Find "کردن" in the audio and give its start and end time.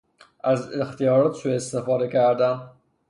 2.07-2.69